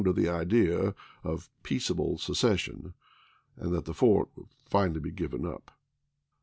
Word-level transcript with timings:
to 0.03 0.11
the 0.11 0.27
idea 0.27 0.95
of 1.23 1.51
"peaceable 1.61 2.17
secession," 2.17 2.95
and 3.55 3.71
that 3.71 3.85
the 3.85 3.93
fort 3.93 4.29
would 4.35 4.49
be 4.49 4.55
finally 4.65 5.11
given 5.11 5.45
up. 5.45 5.69